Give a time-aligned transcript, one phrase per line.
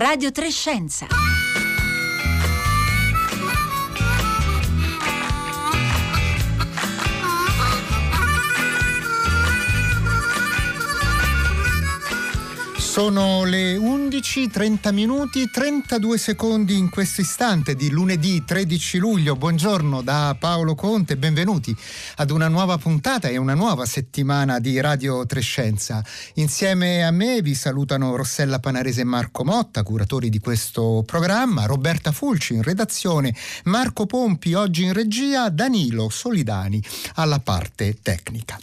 [0.00, 1.08] Radio Trescenza.
[12.90, 19.36] Sono le 11, 30 minuti, 32 secondi in questo istante di lunedì 13 luglio.
[19.36, 21.74] Buongiorno da Paolo Conte, benvenuti
[22.16, 26.04] ad una nuova puntata e una nuova settimana di Radio Trescenza.
[26.34, 32.10] Insieme a me vi salutano Rossella Panarese e Marco Motta, curatori di questo programma, Roberta
[32.10, 33.32] Fulci in redazione,
[33.66, 36.82] Marco Pompi oggi in regia, Danilo Solidani
[37.14, 38.58] alla parte tecnica.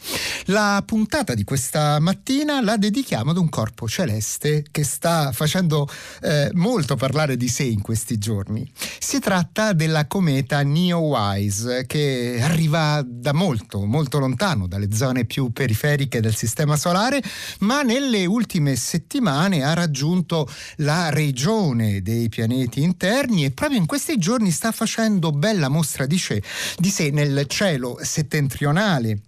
[0.48, 5.88] La puntata di questa mattina la dedichiamo ad un corpo celeste celeste che sta facendo
[6.22, 8.70] eh, molto parlare di sé in questi giorni.
[9.00, 16.20] Si tratta della cometa Neowise che arriva da molto, molto lontano, dalle zone più periferiche
[16.20, 17.22] del Sistema Solare,
[17.60, 24.18] ma nelle ultime settimane ha raggiunto la regione dei pianeti interni e proprio in questi
[24.18, 26.42] giorni sta facendo bella mostra di sé,
[26.78, 29.22] di sé nel cielo settentrionale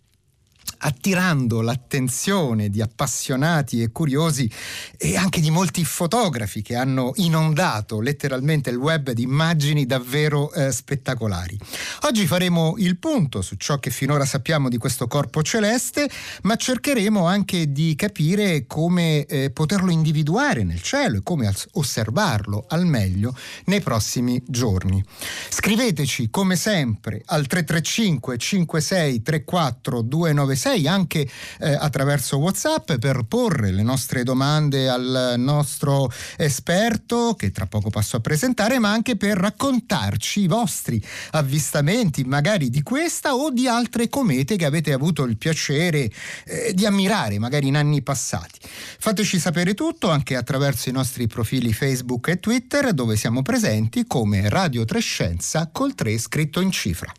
[0.79, 4.49] attirando l'attenzione di appassionati e curiosi
[4.97, 10.71] e anche di molti fotografi che hanno inondato letteralmente il web di immagini davvero eh,
[10.71, 11.57] spettacolari.
[12.03, 16.09] Oggi faremo il punto su ciò che finora sappiamo di questo corpo celeste,
[16.43, 22.85] ma cercheremo anche di capire come eh, poterlo individuare nel cielo e come osservarlo al
[22.85, 25.03] meglio nei prossimi giorni.
[25.49, 31.27] Scriveteci come sempre al 335 56 34 296 6 anche
[31.59, 38.17] eh, attraverso WhatsApp per porre le nostre domande al nostro esperto che tra poco passo
[38.17, 44.09] a presentare, ma anche per raccontarci i vostri avvistamenti, magari di questa o di altre
[44.09, 46.11] comete che avete avuto il piacere
[46.45, 48.59] eh, di ammirare, magari in anni passati.
[48.99, 54.47] Fateci sapere tutto anche attraverso i nostri profili Facebook e Twitter dove siamo presenti come
[54.49, 57.11] Radio Trescenza col 3 scritto in cifra.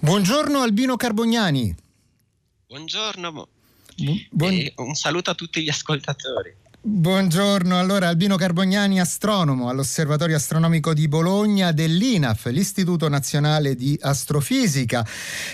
[0.00, 1.72] Buongiorno Albino Carbognani.
[2.66, 3.48] Buongiorno.
[4.32, 4.72] Buon...
[4.76, 6.59] un saluto a tutti gli ascoltatori.
[6.82, 15.06] Buongiorno, allora Albino Carbognani, astronomo all'Osservatorio Astronomico di Bologna dell'INAF, l'Istituto Nazionale di Astrofisica,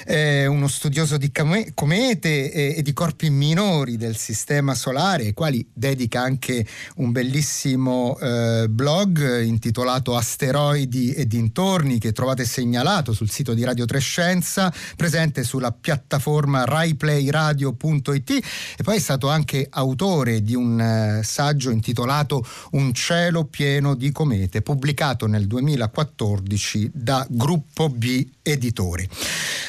[0.05, 5.69] eh, uno studioso di comete e, e, di corpi minori del Sistema Solare, ai quali
[5.73, 6.65] dedica anche
[6.99, 13.85] un bellissimo eh, blog intitolato Asteroidi e dintorni che trovate segnalato sul sito di Radio
[13.85, 22.45] Trescenza, presente sulla piattaforma raiplayradio.it e poi è stato anche autore di un saggio intitolato
[22.73, 29.09] Un cielo pieno di comete, pubblicato nel 2014 da Gruppo B Editori.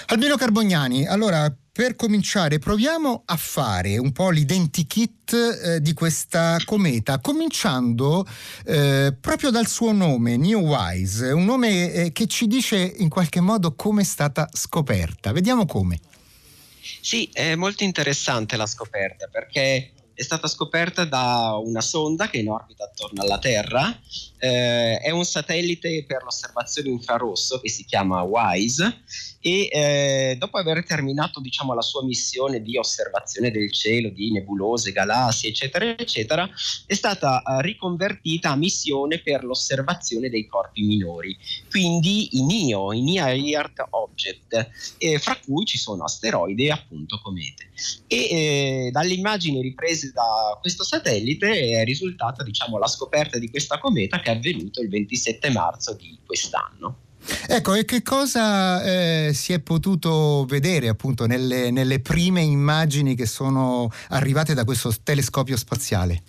[0.08, 7.20] Albino Carbognani, allora per cominciare proviamo a fare un po' l'identikit eh, di questa cometa,
[7.20, 8.26] cominciando
[8.66, 13.42] eh, proprio dal suo nome, New Wise, un nome eh, che ci dice in qualche
[13.42, 15.32] modo come è stata scoperta.
[15.32, 16.00] Vediamo come.
[17.02, 22.42] Sì, è molto interessante la scoperta perché è stata scoperta da una sonda che è
[22.42, 23.96] in orbita attorno alla Terra,
[24.40, 29.04] eh, è un satellite per l'osservazione infrarosso che si chiama WISE
[29.40, 34.92] e eh, dopo aver terminato diciamo, la sua missione di osservazione del cielo, di nebulose,
[34.92, 36.50] galassie, eccetera, eccetera,
[36.88, 41.38] è stata eh, riconvertita a missione per l'osservazione dei corpi minori,
[41.70, 44.70] quindi i NIO, i Near Object,
[45.20, 47.70] fra cui ci sono asteroidi e appunto comete.
[48.08, 53.80] E eh, dalle immagini riprese da questo satellite è risultata diciamo, la scoperta di questa
[53.80, 57.00] cometa che è avvenuta il 27 marzo di quest'anno.
[57.48, 63.26] Ecco, e che cosa eh, si è potuto vedere appunto nelle, nelle prime immagini che
[63.26, 66.22] sono arrivate da questo telescopio spaziale?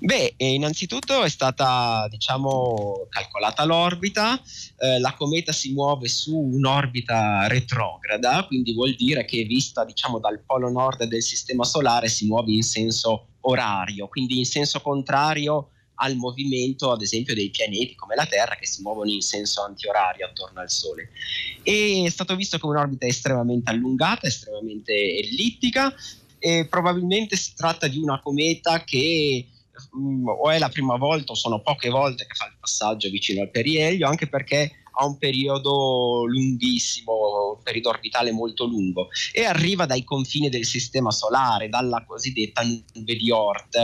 [0.00, 4.40] Beh, innanzitutto è stata diciamo, calcolata l'orbita,
[4.78, 10.42] eh, la cometa si muove su un'orbita retrograda, quindi vuol dire che vista diciamo, dal
[10.44, 15.70] polo nord del Sistema Solare si muove in senso orario, quindi in senso contrario
[16.00, 20.26] al movimento, ad esempio, dei pianeti come la Terra che si muovono in senso antiorario
[20.26, 21.10] attorno al Sole.
[21.62, 25.92] E è stato visto come un'orbita estremamente allungata, estremamente ellittica,
[26.38, 29.46] e probabilmente si tratta di una cometa che
[29.92, 33.08] mh, mm, o è la prima volta o sono poche volte che fa il passaggio
[33.10, 39.44] vicino al perielio, anche perché ha un periodo lunghissimo, un periodo orbitale molto lungo e
[39.44, 43.76] arriva dai confini del sistema solare, dalla cosiddetta nube di Oort,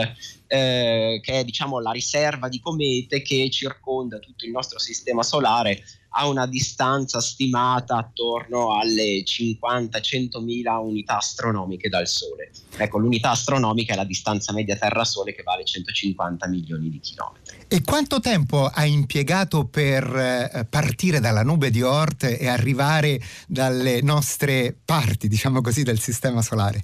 [0.47, 5.81] eh, che è diciamo la riserva di comete che circonda tutto il nostro sistema solare
[6.17, 12.51] a una distanza stimata attorno alle 50-100 mila unità astronomiche dal Sole.
[12.77, 17.65] Ecco, l'unità astronomica è la distanza media Terra-Sole che vale 150 milioni di chilometri.
[17.67, 24.01] E quanto tempo ha impiegato per eh, partire dalla nube di Oort e arrivare dalle
[24.01, 26.83] nostre parti, diciamo così, del Sistema Solare?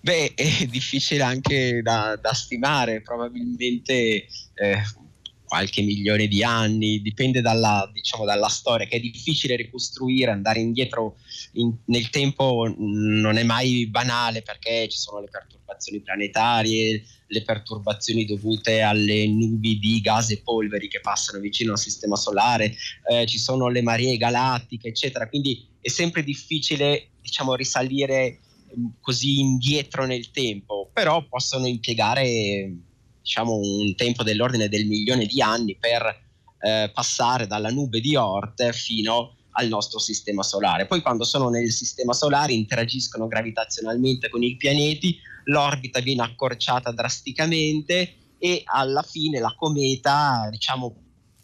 [0.00, 4.82] Beh, è difficile anche da, da stimare, probabilmente eh,
[5.54, 11.14] qualche milione di anni, dipende dalla, diciamo, dalla storia, che è difficile ricostruire, andare indietro
[11.52, 18.24] in, nel tempo non è mai banale perché ci sono le perturbazioni planetarie, le perturbazioni
[18.24, 22.74] dovute alle nubi di gas e polveri che passano vicino al sistema solare,
[23.08, 28.40] eh, ci sono le maree galattiche, eccetera, quindi è sempre difficile diciamo, risalire
[28.76, 32.72] mm, così indietro nel tempo, però possono impiegare
[33.24, 36.02] diciamo un tempo dell'ordine del milione di anni per
[36.60, 40.86] eh, passare dalla nube di Oort fino al nostro sistema solare.
[40.86, 48.34] Poi quando sono nel sistema solare interagiscono gravitazionalmente con i pianeti, l'orbita viene accorciata drasticamente
[48.38, 50.94] e alla fine la cometa, diciamo,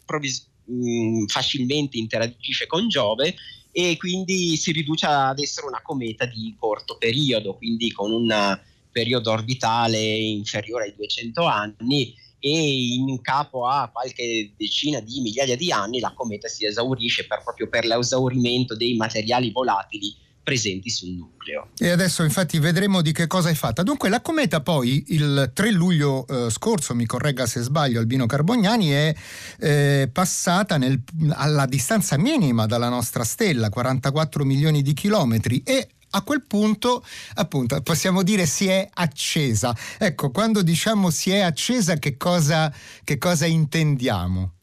[0.05, 3.33] provvis- mh, mm, facilmente interagisce con Giove
[3.71, 8.61] e quindi si riduce ad essere una cometa di corto periodo, quindi con una
[8.91, 15.71] periodo orbitale inferiore ai 200 anni e in capo a qualche decina di migliaia di
[15.71, 21.69] anni la cometa si esaurisce per, proprio per l'esaurimento dei materiali volatili presenti sul nucleo.
[21.77, 23.83] E adesso infatti vedremo di che cosa è fatta.
[23.83, 28.89] Dunque la cometa poi il 3 luglio eh, scorso, mi corregga se sbaglio Albino Carbognani,
[28.89, 29.15] è
[29.59, 36.21] eh, passata nel, alla distanza minima dalla nostra stella, 44 milioni di chilometri e a
[36.23, 37.03] quel punto
[37.35, 39.75] appunto possiamo dire si è accesa.
[39.97, 42.73] Ecco, quando diciamo si è accesa che cosa,
[43.03, 44.53] che cosa intendiamo?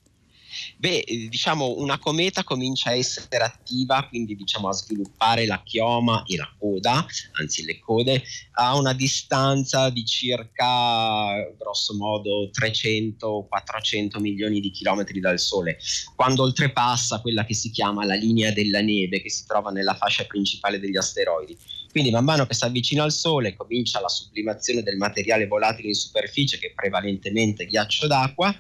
[0.81, 6.23] Beh, eh, diciamo una cometa comincia a essere attiva, quindi diciamo a sviluppare la chioma
[6.25, 7.05] e la coda,
[7.41, 8.23] anzi le code,
[8.53, 15.79] a una distanza di circa grosso modo 300-400 milioni di chilometri dal Sole,
[16.15, 20.27] quando oltrepassa quella che si chiama la linea della neve che si trova nella fascia
[20.27, 21.59] principale degli asteroidi.
[21.91, 25.95] Quindi man mano che si avvicina al Sole comincia la sublimazione del materiale volatile in
[25.95, 28.57] superficie che è prevalentemente ghiaccio d'acqua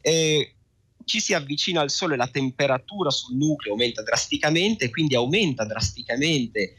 [0.00, 0.54] e
[1.08, 6.74] ci si avvicina al Sole, la temperatura sul nucleo aumenta drasticamente, quindi aumenta drasticamente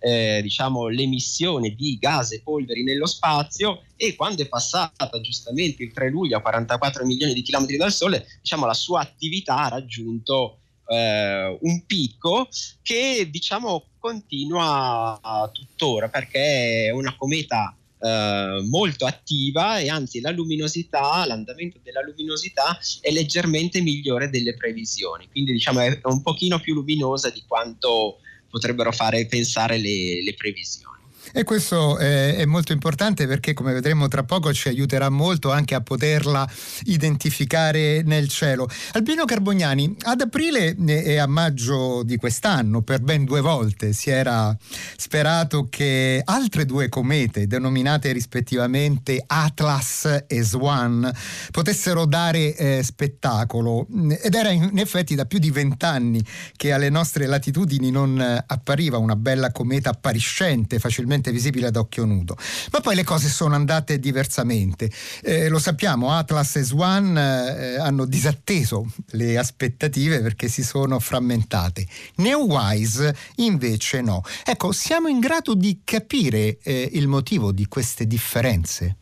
[0.00, 5.92] eh, diciamo, l'emissione di gas e polveri nello spazio e quando è passata giustamente il
[5.92, 10.58] 3 luglio a 44 milioni di chilometri dal Sole, diciamo, la sua attività ha raggiunto
[10.88, 12.48] eh, un picco
[12.82, 21.24] che diciamo, continua tuttora perché è una cometa eh, molto attiva e anzi la luminosità,
[21.26, 27.30] l'andamento della luminosità è leggermente migliore delle previsioni, quindi diciamo è un pochino più luminosa
[27.30, 28.18] di quanto
[28.48, 30.97] potrebbero fare pensare le, le previsioni.
[31.32, 35.74] E questo è, è, molto importante perché, come vedremo tra poco, ci aiuterà molto anche
[35.74, 36.48] a poterla
[36.84, 38.68] identificare nel cielo.
[38.92, 44.56] Albino Carbognani, ad aprile e a maggio di quest'anno, per ben due volte, si era
[44.96, 51.10] sperato che altre due comete, denominate rispettivamente Atlas e Swan,
[51.50, 53.86] potessero dare eh, spettacolo.
[54.22, 56.24] Ed era in effetti da più di vent'anni
[56.56, 62.04] che alle nostre latitudini non appariva una bella cometa appariscente, facilmente facilmente visibile ad occhio
[62.04, 62.36] nudo.
[62.72, 64.90] Ma poi le cose sono andate diversamente.
[65.22, 71.86] Eh, lo sappiamo, Atlas e Swan eh, hanno disatteso le aspettative perché si sono frammentate.
[72.16, 74.22] Neowise invece no.
[74.44, 78.96] Ecco, siamo in grado di capire eh, il motivo di queste differenze?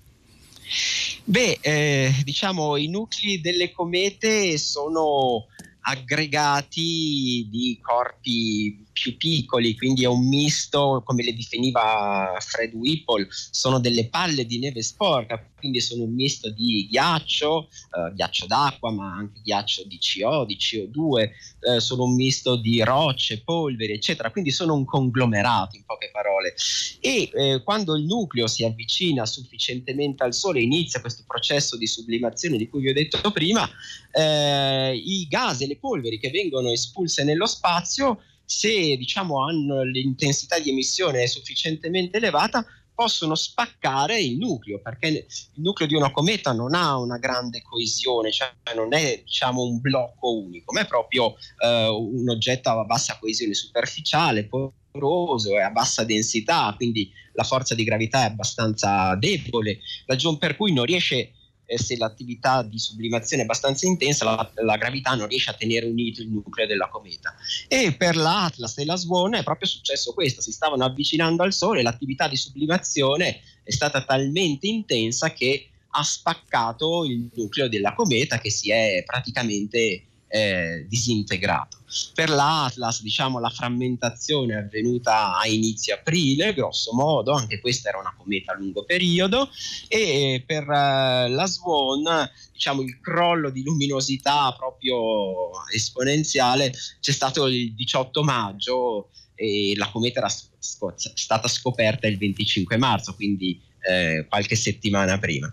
[1.24, 5.46] Beh, eh, diciamo i nuclei delle comete sono
[5.82, 13.78] aggregati di corpi più piccoli, quindi è un misto, come le definiva Fred Whipple, sono
[13.78, 19.12] delle palle di neve sporca, quindi sono un misto di ghiaccio, eh, ghiaccio d'acqua, ma
[19.12, 24.50] anche ghiaccio di CO, di CO2, eh, sono un misto di rocce, polveri, eccetera, quindi
[24.50, 26.54] sono un conglomerato in poche parole.
[27.00, 32.56] E eh, quando il nucleo si avvicina sufficientemente al Sole, inizia questo processo di sublimazione
[32.56, 33.68] di cui vi ho detto prima,
[34.12, 40.58] eh, i gas e le polveri che vengono espulse nello spazio se diciamo, hanno l'intensità
[40.58, 46.74] di emissione sufficientemente elevata, possono spaccare il nucleo, perché il nucleo di una cometa non
[46.74, 51.88] ha una grande coesione, cioè non è diciamo, un blocco unico, ma è proprio eh,
[51.88, 57.84] un oggetto a bassa coesione superficiale, poroso e a bassa densità, quindi la forza di
[57.84, 61.32] gravità è abbastanza debole, ragion per cui non riesce
[61.66, 65.86] eh, se l'attività di sublimazione è abbastanza intensa, la, la, gravità non riesce a tenere
[65.86, 67.34] unito il nucleo della cometa.
[67.68, 71.82] E per l'Atlas e la Swan è proprio successo questo, si stavano avvicinando al Sole,
[71.82, 78.50] l'attività di sublimazione è stata talmente intensa che ha spaccato il nucleo della cometa che
[78.50, 80.04] si è praticamente
[80.36, 81.78] eh, disintegrato.
[82.12, 87.98] Per l'Atlas, diciamo, la frammentazione è avvenuta a inizio aprile, grosso modo, anche questa era
[87.98, 89.48] una cometa a lungo periodo,
[89.88, 97.74] e per eh, la Swan, diciamo, il crollo di luminosità proprio esponenziale c'è stato il
[97.74, 105.18] 18 maggio e la cometa era stata scoperta il 25 marzo, quindi eh, qualche settimana
[105.18, 105.50] prima.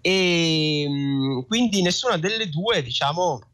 [0.00, 3.51] E mm, quindi nessuna delle due, diciamo,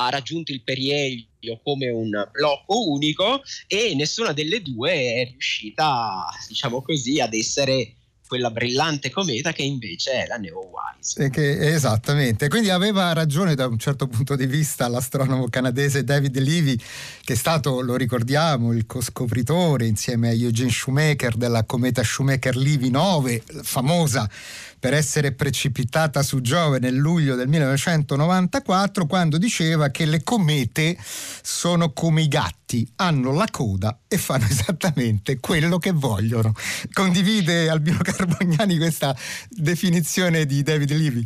[0.00, 6.80] ha raggiunto il perielio come un blocco unico e nessuna delle due è riuscita, diciamo
[6.80, 7.94] così, ad essere
[8.30, 11.30] quella brillante cometa che invece è la Neowise.
[11.30, 16.76] Che, esattamente, quindi aveva ragione da un certo punto di vista l'astronomo canadese David Levy,
[17.24, 23.42] che è stato, lo ricordiamo, il coscopritore insieme a Eugene Shoemaker della cometa Shoemaker-Levy 9,
[23.62, 24.30] famosa
[24.80, 30.96] per essere precipitata su Giove nel luglio del 1994 quando diceva che le comete
[31.42, 36.54] sono come i gatti, hanno la coda e fanno esattamente quello che vogliono.
[36.92, 39.14] Condivide Albino Carbognani questa
[39.50, 41.22] definizione di David Levy?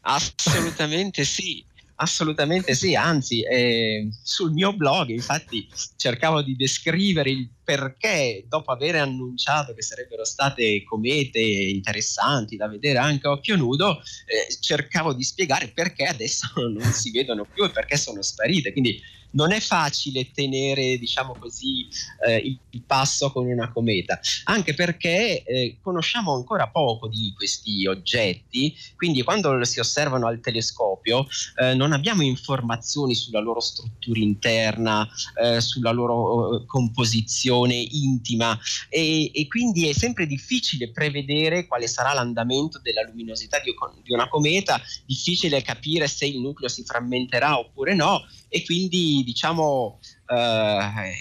[0.00, 1.62] Assolutamente sì.
[2.02, 8.96] Assolutamente sì, anzi eh, sul mio blog infatti cercavo di descrivere il perché dopo aver
[8.96, 15.22] annunciato che sarebbero state comete interessanti da vedere anche a occhio nudo, eh, cercavo di
[15.22, 18.72] spiegare perché adesso non si vedono più e perché sono sparite.
[18.72, 18.98] Quindi
[19.32, 21.86] non è facile tenere, diciamo così,
[22.26, 28.74] eh, il, passo con una cometa, anche perché eh, conosciamo ancora poco di questi oggetti,
[28.96, 31.26] quindi quando si osservano al telescopio
[31.60, 35.08] eh, non abbiamo informazioni sulla loro struttura interna,
[35.40, 38.58] eh, sulla loro eh, composizione intima
[38.88, 43.72] e, e, quindi è sempre difficile prevedere quale sarà l'andamento della luminosità di,
[44.02, 50.00] di una cometa, difficile capire se il nucleo si frammenterà oppure no e quindi diciamo
[50.26, 51.12] eh,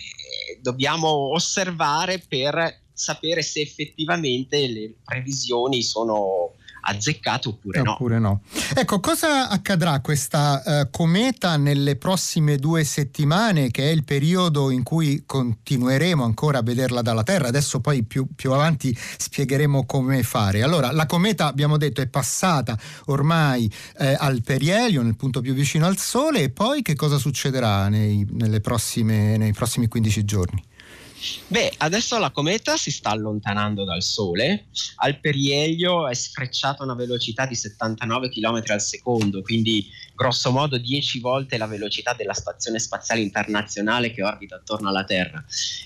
[0.61, 6.55] dobbiamo osservare per sapere se effettivamente le previsioni sono
[6.89, 7.91] azzeccato oppure no.
[7.93, 8.41] Oppure no.
[8.75, 14.83] Ecco, cosa accadrà questa uh, cometa nelle prossime due settimane, che è il periodo in
[14.83, 17.47] cui continueremo ancora a vederla dalla Terra?
[17.47, 20.63] Adesso poi più, più avanti spiegheremo come fare.
[20.63, 25.85] Allora, la cometa, abbiamo detto, è passata ormai eh, al perielio, nel punto più vicino
[25.85, 28.25] al Sole, e poi che cosa succederà nei,
[28.61, 30.63] prossime, nei prossimi 15 giorni?
[31.47, 36.95] Beh, adesso la cometa si sta allontanando dal Sole, al perielio è sfrecciata a una
[36.95, 42.79] velocità di 79 km al secondo, quindi grosso modo 10 volte la velocità della Stazione
[42.79, 45.43] Spaziale Internazionale che orbita attorno alla Terra.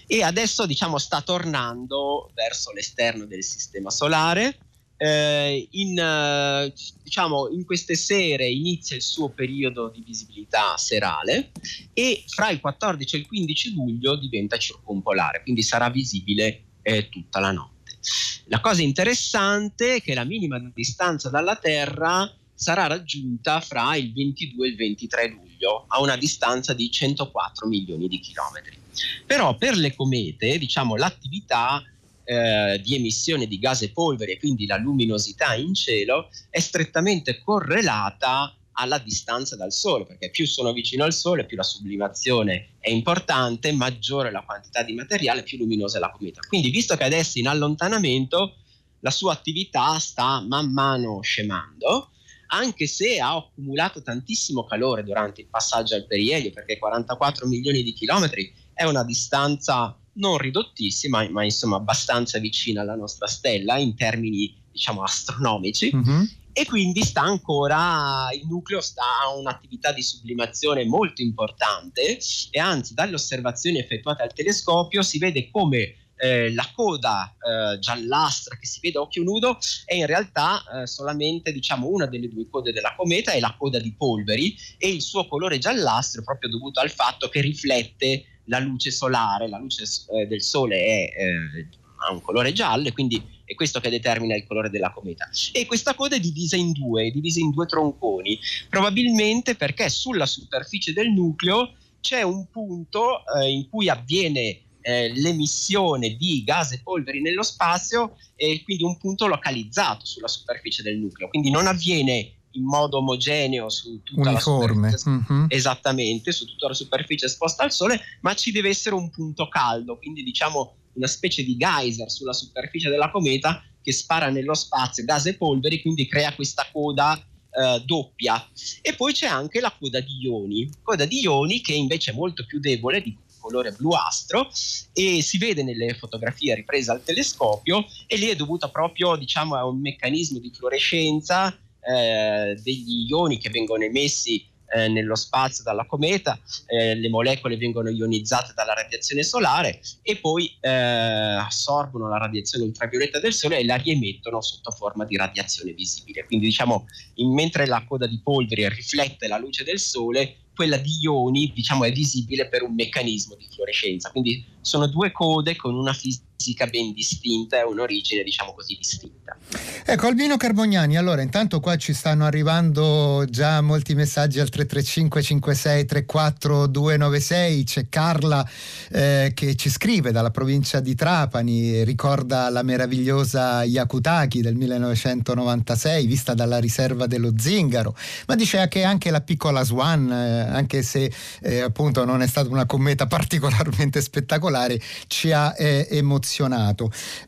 [0.07, 4.57] E adesso diciamo sta tornando verso l'esterno del Sistema Solare
[5.03, 11.51] eh, in, eh, diciamo, in queste sere inizia il suo periodo di visibilità serale
[11.91, 17.41] e fra il 14 e il 15 luglio diventa circumpolare, quindi sarà visibile eh, tutta
[17.41, 17.97] la notte.
[18.45, 24.65] La cosa interessante è che la minima distanza dalla Terra sarà raggiunta fra il 22
[24.65, 28.77] e il 23 luglio a una distanza di 104 milioni di chilometri.
[29.25, 31.83] Però per le comete, diciamo, l'attività
[32.23, 38.55] eh, di emissione di gas e polvere quindi la luminosità in cielo è strettamente correlata
[38.73, 43.71] alla distanza dal Sole, perché più sono vicino al Sole, più la sublimazione è importante,
[43.71, 46.41] maggiore la quantità di materiale, più luminosa è la cometa.
[46.47, 48.55] Quindi, visto che adesso è in allontanamento,
[48.99, 52.09] la sua attività sta man mano scemando,
[52.47, 57.93] anche se ha accumulato tantissimo calore durante il passaggio al perielio, perché 44 milioni di
[57.93, 64.55] chilometri è una distanza non ridottissima, ma insomma abbastanza vicina alla nostra stella in termini
[64.71, 65.95] diciamo astronomici.
[65.95, 66.23] Mm-hmm.
[66.55, 72.19] E quindi sta ancora, il nucleo sta a un'attività di sublimazione molto importante
[72.51, 78.55] e anzi dalle osservazioni effettuate al telescopio si vede come eh, la coda eh, giallastra
[78.55, 82.47] che si vede a occhio nudo è in realtà eh, solamente diciamo, una delle due
[82.47, 86.49] code della cometa, è la coda di polveri e il suo colore giallastro è proprio
[86.49, 89.83] dovuto al fatto che riflette la luce solare, la luce
[90.13, 91.67] eh, del sole è eh,
[92.05, 95.29] ha un colore giallo e quindi è questo che determina il colore della cometa.
[95.51, 100.25] E questa coda è divisa in due, è divisa in due tronconi, probabilmente perché sulla
[100.25, 106.81] superficie del nucleo c'è un punto eh, in cui avviene eh, l'emissione di gas e
[106.83, 112.33] polveri nello spazio e quindi un punto localizzato sulla superficie del nucleo, quindi non avviene
[112.53, 114.91] in modo omogeneo su tutta Uniforme.
[114.91, 115.45] la superficie mm-hmm.
[115.49, 119.97] esattamente su tutta la superficie esposta al sole, ma ci deve essere un punto caldo,
[119.97, 125.25] quindi diciamo una specie di geyser sulla superficie della cometa che spara nello spazio gas
[125.25, 128.47] e polveri, quindi crea questa coda eh, doppia.
[128.81, 132.45] E poi c'è anche la coda di ioni, coda di ioni che invece è molto
[132.45, 134.49] più debole di colore bluastro
[134.93, 139.65] e si vede nelle fotografie riprese al telescopio e lì è dovuta proprio diciamo a
[139.65, 141.53] un meccanismo di fluorescenza
[141.85, 147.89] eh, degli ioni che vengono emessi eh, nello spazio dalla cometa, eh, le molecole vengono
[147.89, 153.75] ionizzate dalla radiazione solare e poi eh, assorbono la radiazione ultravioletta del Sole e la
[153.75, 156.25] riemettono sotto forma di radiazione visibile.
[156.25, 156.85] Quindi diciamo,
[157.15, 161.83] in, mentre la coda di polvere riflette la luce del Sole, quella di ioni diciamo,
[161.83, 164.09] è visibile per un meccanismo di fluorescenza.
[164.09, 166.25] Quindi sono due code con una fisica
[166.69, 169.37] ben distinta e un'origine diciamo così distinta.
[169.85, 175.85] Ecco Albino Carbognani, allora intanto qua ci stanno arrivando già molti messaggi al 335 56
[175.85, 178.47] 34 296, c'è Carla
[178.91, 186.33] eh, che ci scrive dalla provincia di Trapani, ricorda la meravigliosa Yakutaki del 1996 vista
[186.33, 187.95] dalla riserva dello Zingaro,
[188.27, 191.11] ma dice che anche la piccola Swan, eh, anche se
[191.41, 196.22] eh, appunto non è stata una cometa particolarmente spettacolare, ci ha eh, emozionato.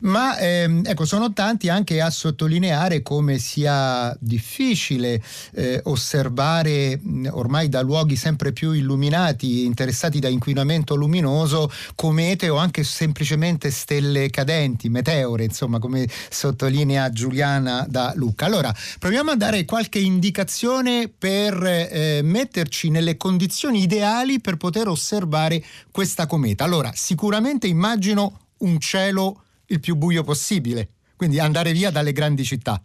[0.00, 5.22] Ma ehm, ecco, sono tanti anche a sottolineare come sia difficile
[5.54, 7.00] eh, osservare
[7.30, 14.30] ormai da luoghi sempre più illuminati, interessati da inquinamento luminoso, comete o anche semplicemente stelle
[14.30, 18.46] cadenti, meteore, insomma, come sottolinea Giuliana da Lucca.
[18.46, 25.62] Allora, proviamo a dare qualche indicazione per eh, metterci nelle condizioni ideali per poter osservare
[25.90, 26.64] questa cometa.
[26.64, 32.80] Allora, sicuramente immagino un cielo il più buio possibile quindi andare via dalle grandi città.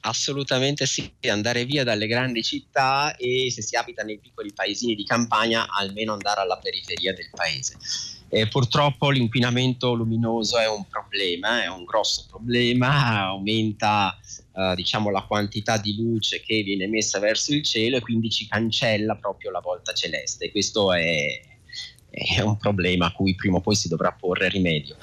[0.00, 5.04] Assolutamente sì, andare via dalle grandi città e se si abita nei piccoli paesini di
[5.04, 7.76] campagna almeno andare alla periferia del paese.
[8.28, 14.18] Eh, purtroppo l'inquinamento luminoso è un problema, è un grosso problema, aumenta
[14.52, 18.48] eh, diciamo, la quantità di luce che viene emessa verso il cielo e quindi ci
[18.48, 20.50] cancella proprio la volta celeste.
[20.50, 21.40] Questo è,
[22.16, 24.96] è un problema a cui prima o poi si dovrà porre rimedio.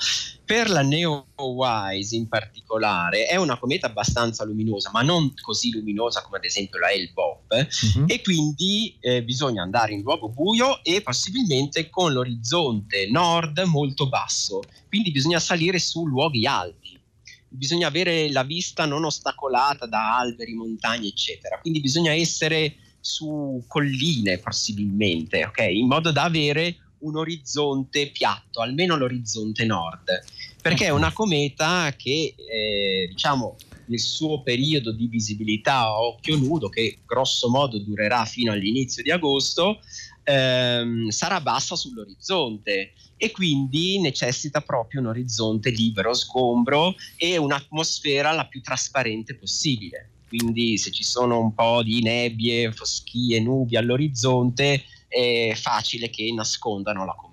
[0.43, 6.37] Per la Neowise in particolare è una cometa abbastanza luminosa, ma non così luminosa come
[6.37, 8.05] ad esempio la L-Bop, uh-huh.
[8.07, 14.61] e quindi eh, bisogna andare in luogo buio e possibilmente con l'orizzonte nord molto basso,
[14.89, 16.99] quindi bisogna salire su luoghi alti
[17.47, 21.59] bisogna avere la vista non ostacolata da alberi, montagne, eccetera.
[21.59, 25.59] Quindi bisogna essere su colline possibilmente, ok?
[25.59, 30.23] In modo da avere un orizzonte piatto, almeno l'orizzonte nord,
[30.61, 36.69] perché è una cometa che eh, diciamo nel suo periodo di visibilità a occhio nudo,
[36.69, 39.79] che grosso modo durerà fino all'inizio di agosto,
[40.23, 48.45] ehm, sarà bassa sull'orizzonte e quindi necessita proprio un orizzonte libero, sgombro e un'atmosfera la
[48.45, 50.09] più trasparente possibile.
[50.27, 57.05] Quindi se ci sono un po' di nebbie, foschie, nubi all'orizzonte, è facile che nascondano
[57.05, 57.32] la cometa.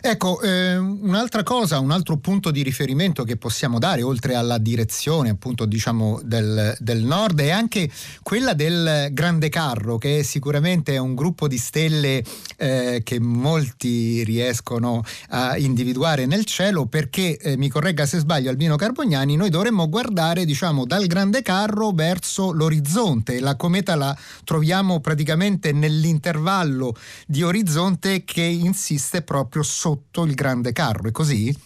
[0.00, 5.30] Ecco, eh, un'altra cosa, un altro punto di riferimento che possiamo dare, oltre alla direzione
[5.30, 7.90] appunto diciamo del, del, nord, è anche
[8.22, 12.22] quella del Grande Carro, che sicuramente è un gruppo di stelle
[12.56, 18.76] eh, che molti riescono a individuare nel cielo, perché, eh, mi corregga se sbaglio Albino
[18.76, 23.40] Carbognani, noi dovremmo guardare diciamo dal Grande Carro verso l'orizzonte.
[23.40, 26.94] La cometa la troviamo praticamente nell'intervallo
[27.26, 31.56] di orizzonte che insiste proprio sopra sotto il grande carro, è così?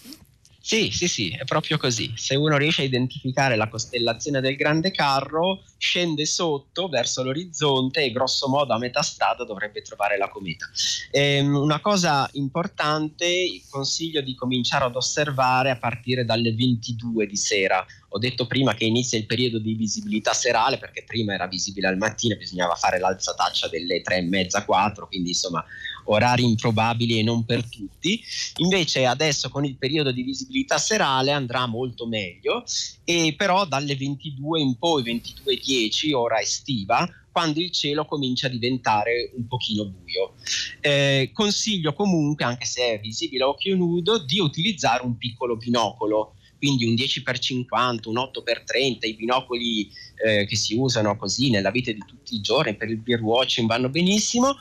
[0.65, 2.13] Sì, sì, sì, è proprio così.
[2.15, 8.13] Se uno riesce a identificare la costellazione del grande carro, scende sotto verso l'orizzonte e
[8.13, 10.71] grosso modo a metà strada dovrebbe trovare la cometa.
[11.11, 17.85] Ehm, una cosa importante, consiglio di cominciare ad osservare a partire dalle 22 di sera.
[18.11, 21.97] Ho detto prima che inizia il periodo di visibilità serale perché prima era visibile al
[21.97, 25.65] mattino, bisognava fare l'alzataccia delle 3 e mezza, 4, quindi insomma
[26.05, 28.21] orari improbabili e non per tutti.
[28.57, 32.65] Invece adesso con il periodo di visibilità serale andrà molto meglio
[33.05, 39.33] e però dalle 22 in poi, 22.10 ora estiva, quando il cielo comincia a diventare
[39.37, 40.35] un pochino buio.
[40.81, 46.35] Eh, consiglio comunque, anche se è visibile a occhio nudo, di utilizzare un piccolo binocolo
[46.63, 49.91] quindi un 10x50, un 8x30, i binocoli
[50.25, 53.67] eh, che si usano così nella vita di tutti i giorni per il beer watching
[53.67, 54.55] vanno benissimo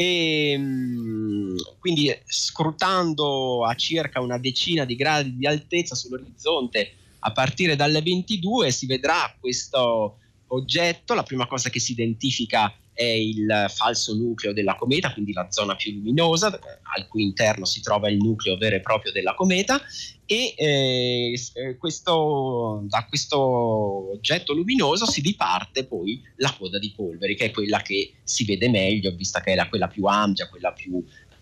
[0.00, 7.74] e mm, quindi scrutando a circa una decina di gradi di altezza sull'orizzonte a partire
[7.74, 14.12] dalle 22 si vedrà questo oggetto, la prima cosa che si identifica è il falso
[14.16, 18.56] nucleo della cometa, quindi la zona più luminosa, al cui interno si trova il nucleo
[18.56, 19.80] vero e proprio della cometa,
[20.26, 27.36] e eh, eh, questo, da questo oggetto luminoso si diparte poi la coda di polveri,
[27.36, 30.72] che è quella che si vede meglio, vista che è la, quella più ampia, quella
[30.72, 31.00] più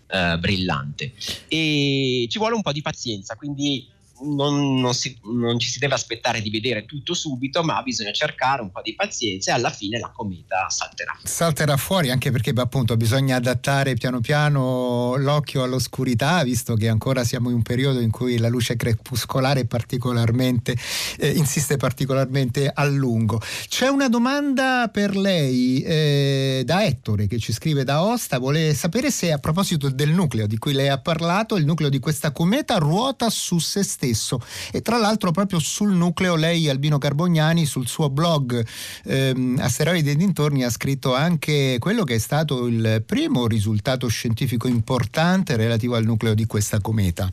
[0.09, 1.13] eh, brillante.
[1.47, 3.87] E ci vuole un po' di pazienza, quindi
[4.21, 8.61] non, non, si, non, ci si deve aspettare di vedere tutto subito, ma bisogna cercare
[8.61, 11.17] un po' di pazienza e alla fine la cometa salterà.
[11.23, 17.49] Salterà fuori anche perché appunto bisogna adattare piano piano l'occhio all'oscurità, visto che ancora siamo
[17.49, 20.75] in un periodo in cui la luce crepuscolare particolarmente,
[21.17, 23.39] eh, insiste particolarmente a lungo.
[23.67, 29.11] C'è una domanda per lei eh, da Ettore che ci scrive da Osta, vuole sapere
[29.11, 32.77] se a proposito del nucleo di cui lei ha parlato, il nucleo di questa cometa
[32.77, 34.39] ruota su se stesso stesso.
[34.71, 38.65] E tra l'altro proprio sul nucleo lei, Albino Carbognani, sul suo blog
[39.03, 44.67] ehm, Asteroidi e dintorni ha scritto anche quello che è stato il primo risultato scientifico
[44.67, 47.29] importante relativo al nucleo di questa cometa.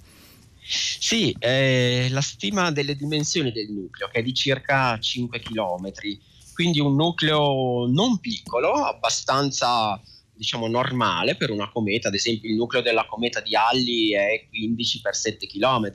[0.67, 5.93] Sì, eh, la stima delle dimensioni del nucleo, che è di circa 5 km,
[6.55, 10.01] quindi un nucleo non piccolo, abbastanza
[10.37, 15.01] diciamo normale per una cometa, ad esempio il nucleo della cometa di Halley è 15
[15.01, 15.91] x 7 km,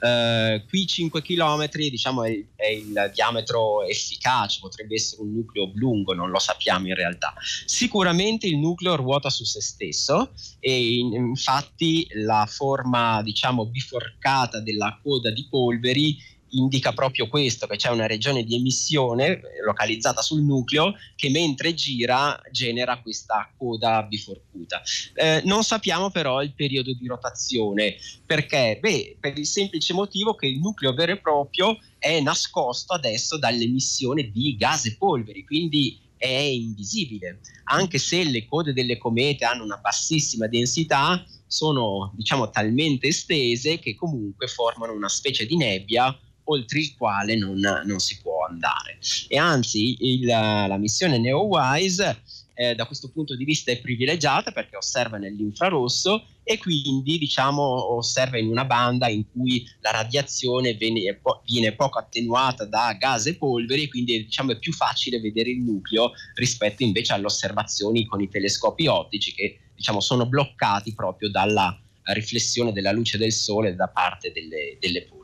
[0.00, 6.12] eh, qui 5 km diciamo è, è, il diametro efficace, potrebbe essere un nucleo lungo,
[6.12, 7.34] non lo sappiamo in realtà.
[7.64, 14.98] Sicuramente il nucleo ruota su se stesso e in, infatti la forma diciamo biforcata della
[15.02, 20.42] coda di polveri indica proprio questo, che c'è una regione di emissione eh, localizzata sul
[20.42, 24.82] nucleo che mentre gira genera questa coda biforcuta.
[25.14, 28.78] Eh, non sappiamo però il periodo di rotazione, perché?
[28.80, 34.30] Beh, per il semplice motivo che il nucleo vero e proprio è nascosto adesso dall'emissione
[34.30, 39.76] di gas e polveri, quindi è invisibile, anche se le code delle comete hanno una
[39.76, 46.16] bassissima densità, sono diciamo talmente estese che comunque formano una specie di nebbia
[46.50, 48.98] oltre il quale non, non si può andare.
[49.28, 52.22] E anzi, il, la missione NeoWise
[52.54, 58.36] eh, da questo punto di vista è privilegiata perché osserva nell'infrarosso e quindi diciamo osserva
[58.36, 63.88] in una banda in cui la radiazione viene, viene poco attenuata da gas e polveri
[63.88, 68.88] quindi diciamo, è più facile vedere il nucleo rispetto invece alle osservazioni con i telescopi
[68.88, 71.80] ottici che diciamo, sono bloccati proprio dalla
[72.12, 75.17] riflessione della luce del sole da parte delle, delle polveri.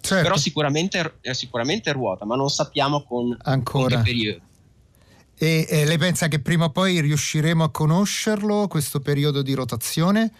[0.00, 0.22] Certo.
[0.22, 3.96] Però sicuramente, eh, sicuramente ruota, ma non sappiamo con, Ancora.
[3.96, 4.40] con che periodo.
[5.38, 10.32] E, e lei pensa che prima o poi riusciremo a conoscerlo, questo periodo di rotazione?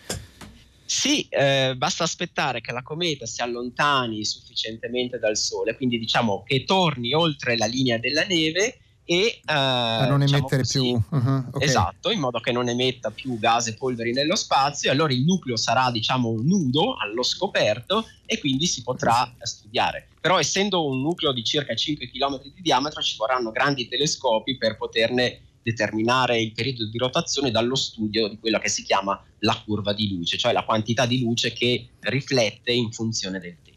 [0.84, 6.64] Sì, eh, basta aspettare che la cometa si allontani sufficientemente dal Sole, quindi diciamo che
[6.64, 8.78] torni oltre la linea della neve
[9.10, 11.02] e a non diciamo emettere così, più.
[11.08, 11.66] Uh-huh, okay.
[11.66, 15.24] esatto in modo che non emetta più gas e polveri nello spazio e allora il
[15.24, 20.10] nucleo sarà diciamo nudo allo scoperto e quindi si potrà studiare.
[20.20, 24.76] Però essendo un nucleo di circa 5 km di diametro ci vorranno grandi telescopi per
[24.76, 29.92] poterne determinare il periodo di rotazione dallo studio di quella che si chiama la curva
[29.92, 33.69] di luce cioè la quantità di luce che riflette in funzione del tempo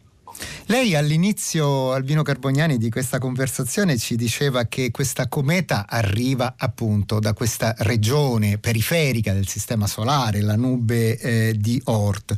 [0.67, 7.33] lei all'inizio, Albino Carbognani, di questa conversazione ci diceva che questa cometa arriva appunto da
[7.33, 12.35] questa regione periferica del sistema solare, la nube eh, di Oort.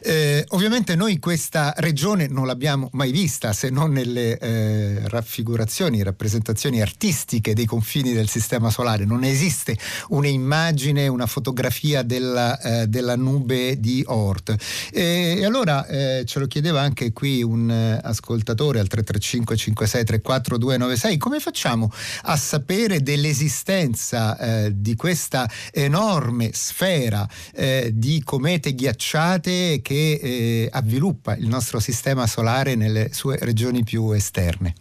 [0.00, 6.80] Eh, ovviamente noi questa regione non l'abbiamo mai vista se non nelle eh, raffigurazioni, rappresentazioni
[6.80, 9.04] artistiche dei confini del sistema solare.
[9.04, 9.76] Non esiste
[10.08, 14.54] un'immagine, una fotografia della, eh, della nube di Oort.
[14.92, 20.58] E allora eh, ce lo chiedeva anche qui qui un eh, ascoltatore al 335 5634
[20.58, 21.90] 296, come facciamo
[22.22, 31.34] a sapere dell'esistenza eh, di questa enorme sfera eh, di comete ghiacciate che eh, avviluppa
[31.34, 34.74] il nostro sistema solare nelle sue regioni più esterne?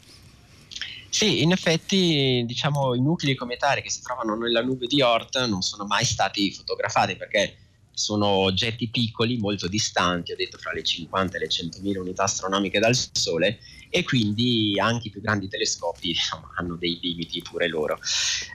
[1.10, 5.62] Sì, in effetti diciamo, i nuclei cometari che si trovano nella nube di Oort non
[5.62, 7.56] sono mai stati fotografati perché
[7.96, 12.80] sono oggetti piccoli, molto distanti, ho detto fra le 50 e le 100.000 unità astronomiche
[12.80, 17.98] dal Sole, e quindi anche i più grandi telescopi insomma, hanno dei limiti pure loro.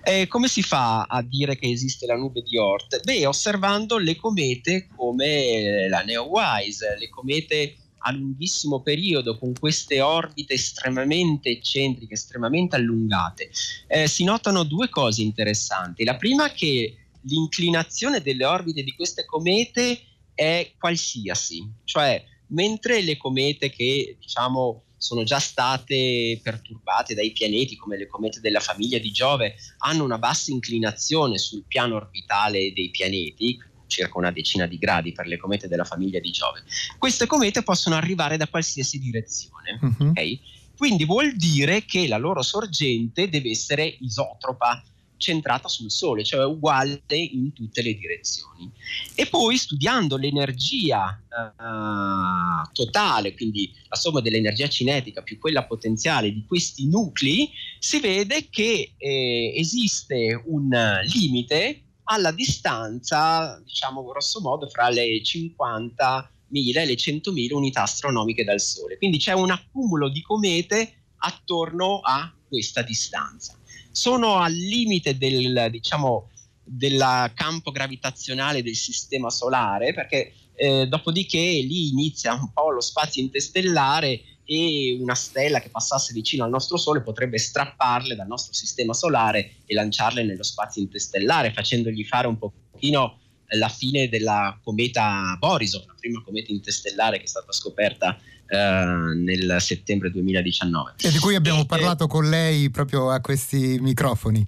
[0.05, 3.03] Eh, come si fa a dire che esiste la nube di Oort?
[3.03, 10.55] Beh, osservando le comete come la Neowise, le comete a lunghissimo periodo con queste orbite
[10.55, 13.51] estremamente eccentriche, estremamente allungate,
[13.87, 16.05] eh, si notano due cose interessanti.
[16.05, 20.01] La prima è che l'inclinazione delle orbite di queste comete
[20.35, 27.97] è qualsiasi, cioè mentre le comete che diciamo sono già state perturbate dai pianeti come
[27.97, 33.59] le comete della famiglia di Giove hanno una bassa inclinazione sul piano orbitale dei pianeti,
[33.87, 36.65] circa una decina di gradi per le comete della famiglia di Giove.
[36.99, 39.79] Queste comete possono arrivare da qualsiasi direzione.
[39.81, 40.09] Uh-huh.
[40.09, 40.39] Okay?
[40.77, 44.83] Quindi vuol dire che la loro sorgente deve essere isotropa,
[45.21, 48.71] centrata sul Sole, cioè uguale in tutte le direzioni.
[49.15, 56.45] E poi studiando l'energia uh, totale, quindi la somma dell'energia cinetica più quella potenziale di
[56.47, 60.71] questi nuclei, si vede che eh, esiste un
[61.05, 68.61] limite alla distanza, diciamo grosso modo, fra le 50.000 e le 100.000 unità astronomiche dal
[68.61, 68.97] Sole.
[68.97, 73.60] Quindi c'è un accumulo di comete attorno a questa distanza.
[73.91, 76.31] Sono al limite del, diciamo,
[76.63, 83.23] del campo gravitazionale del sistema solare, perché eh, dopodiché lì inizia un po' lo spazio
[83.23, 88.93] interstellare e una stella che passasse vicino al nostro Sole potrebbe strapparle dal nostro sistema
[88.93, 93.19] solare e lanciarle nello spazio interstellare, facendogli fare un pochino
[93.57, 98.19] la fine della cometa Borisov, la prima cometa interstellare che è stata scoperta
[98.51, 100.95] eh, nel settembre 2019.
[101.01, 104.45] E di cui abbiamo e, parlato con lei proprio a questi microfoni.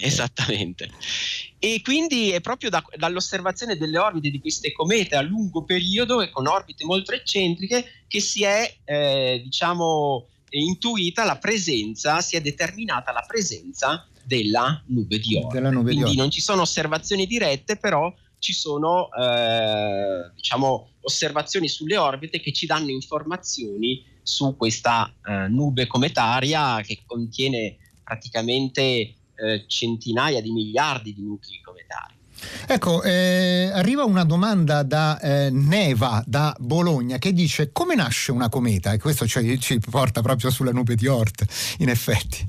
[0.00, 0.90] Esattamente.
[1.60, 6.30] E quindi è proprio da, dall'osservazione delle orbite di queste comete a lungo periodo e
[6.30, 13.12] con orbite molto eccentriche che si è, eh, diciamo, intuita la presenza, si è determinata
[13.12, 15.82] la presenza della nube di Oort.
[15.82, 22.40] Quindi di non ci sono osservazioni dirette, però ci sono eh, diciamo, osservazioni sulle orbite
[22.40, 29.14] che ci danno informazioni su questa eh, nube cometaria che contiene praticamente eh,
[29.66, 32.14] centinaia di miliardi di nuclei cometari.
[32.66, 38.48] Ecco, eh, arriva una domanda da eh, Neva, da Bologna, che dice come nasce una
[38.48, 38.92] cometa?
[38.92, 41.44] E questo ci, ci porta proprio sulla nube di Oort,
[41.78, 42.46] in effetti.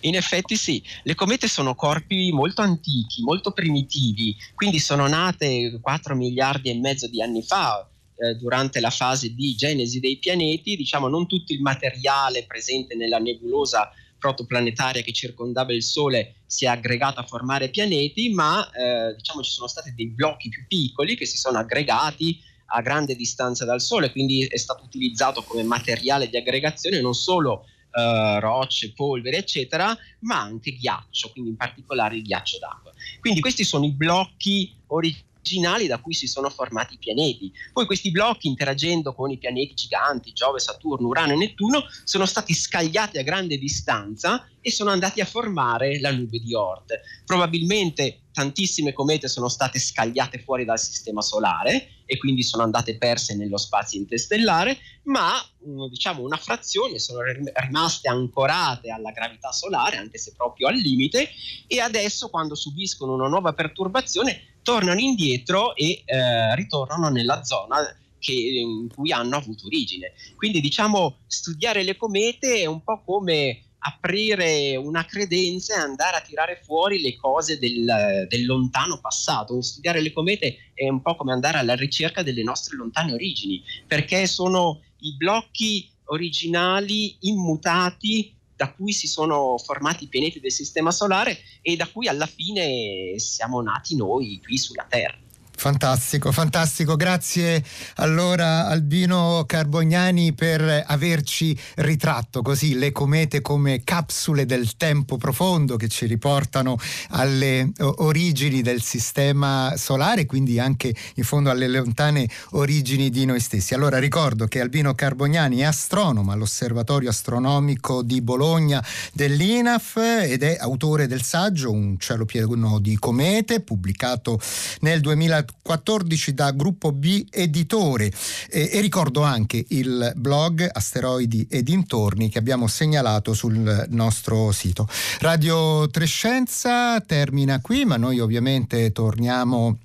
[0.00, 6.14] In effetti sì, le comete sono corpi molto antichi, molto primitivi, quindi sono nate 4
[6.14, 11.08] miliardi e mezzo di anni fa, eh, durante la fase di genesi dei pianeti, diciamo
[11.08, 17.20] non tutto il materiale presente nella nebulosa protoplanetaria che circondava il Sole si è aggregato
[17.20, 21.36] a formare pianeti, ma eh, diciamo ci sono stati dei blocchi più piccoli che si
[21.36, 27.00] sono aggregati a grande distanza dal Sole, quindi è stato utilizzato come materiale di aggregazione
[27.00, 32.92] non solo uh, rocce, polvere, eccetera, ma anche ghiaccio, quindi in particolare il ghiaccio d'acqua.
[33.20, 37.52] Quindi questi sono i blocchi originali da cui si sono formati i pianeti.
[37.72, 42.52] Poi questi blocchi interagendo con i pianeti giganti, Giove, Saturno, Urano e Nettuno, sono stati
[42.52, 47.00] scagliati a grande distanza e sono andati a formare la nube di Oort.
[47.24, 53.34] Probabilmente tantissime comete sono state scagliate fuori dal sistema solare e quindi sono andate perse
[53.34, 55.32] nello spazio interstellare, ma
[55.66, 61.30] mm, diciamo una frazione sono rimaste ancorate alla gravità solare, anche se proprio al limite,
[61.66, 67.78] e adesso quando subiscono una nuova perturbazione tornano indietro e eh, ritornano nella zona
[68.18, 70.12] che, in cui hanno avuto origine.
[70.36, 76.20] Quindi diciamo studiare le comete è un po' come aprire una credenza e andare a
[76.20, 79.62] tirare fuori le cose del, del, lontano passato.
[79.62, 84.26] Studiare le comete è un po' come andare alla ricerca delle nostre lontane origini, perché
[84.26, 91.38] sono i blocchi originali immutati da cui si sono formati i pianeti del Sistema Solare
[91.60, 95.18] e da cui alla fine siamo nati noi qui sulla Terra.
[95.58, 96.96] Fantastico, fantastico.
[96.96, 97.64] Grazie
[97.96, 105.88] allora Albino Carbognani per averci ritratto così le comete come capsule del tempo profondo che
[105.88, 106.76] ci riportano
[107.08, 113.72] alle origini del sistema solare, quindi anche in fondo alle lontane origini di noi stessi.
[113.72, 121.06] Allora ricordo che Albino Carbognani è astronomo all'Osservatorio Astronomico di Bologna dell'INAF ed è autore
[121.06, 124.38] del saggio Un cielo pieno di comete, pubblicato
[124.80, 128.12] nel 2000 14 da Gruppo B Editore
[128.50, 134.88] e, e ricordo anche il blog Asteroidi e dintorni che abbiamo segnalato sul nostro sito.
[135.20, 139.78] Radio Trescenza termina qui, ma noi ovviamente torniamo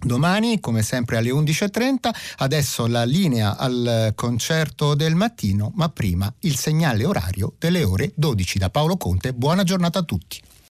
[0.00, 6.56] Domani, come sempre alle 11.30, adesso la linea al concerto del mattino, ma prima il
[6.56, 9.32] segnale orario delle ore 12 da Paolo Conte.
[9.32, 10.40] Buona giornata a tutti.